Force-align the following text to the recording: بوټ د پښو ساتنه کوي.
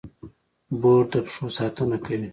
بوټ 0.79 1.07
د 1.13 1.15
پښو 1.25 1.45
ساتنه 1.57 1.97
کوي. 2.05 2.29